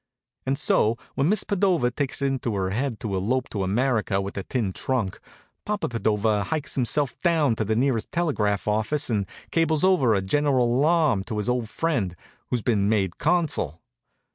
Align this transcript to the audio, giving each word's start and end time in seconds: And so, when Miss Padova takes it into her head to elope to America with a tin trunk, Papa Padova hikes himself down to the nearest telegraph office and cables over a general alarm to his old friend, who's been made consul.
And 0.47 0.57
so, 0.57 0.97
when 1.13 1.29
Miss 1.29 1.43
Padova 1.43 1.91
takes 1.91 2.23
it 2.23 2.25
into 2.25 2.55
her 2.55 2.71
head 2.71 2.99
to 3.01 3.15
elope 3.15 3.49
to 3.49 3.61
America 3.61 4.19
with 4.19 4.35
a 4.35 4.41
tin 4.41 4.73
trunk, 4.73 5.19
Papa 5.63 5.89
Padova 5.89 6.43
hikes 6.45 6.73
himself 6.73 7.19
down 7.19 7.55
to 7.57 7.63
the 7.63 7.75
nearest 7.75 8.11
telegraph 8.11 8.67
office 8.67 9.11
and 9.11 9.27
cables 9.51 9.83
over 9.83 10.15
a 10.15 10.23
general 10.23 10.65
alarm 10.73 11.23
to 11.25 11.37
his 11.37 11.47
old 11.47 11.69
friend, 11.69 12.15
who's 12.49 12.63
been 12.63 12.89
made 12.89 13.19
consul. 13.19 13.79